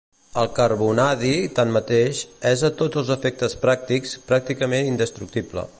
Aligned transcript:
El 0.43 0.47
carbonadi, 0.59 1.33
tanmateix, 1.59 2.23
és 2.53 2.65
a 2.69 2.73
tots 2.81 3.03
els 3.03 3.13
efectes 3.17 3.57
pràctics, 3.67 4.17
pràcticament 4.33 4.93
indestructible. 4.95 5.67